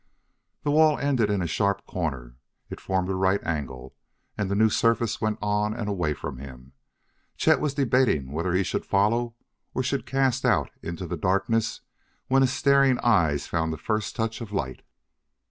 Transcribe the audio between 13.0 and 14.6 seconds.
eyes found the first touch of